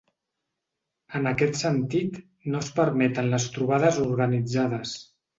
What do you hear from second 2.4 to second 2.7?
no es